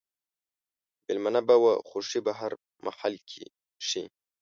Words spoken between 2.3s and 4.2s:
هر محل کښي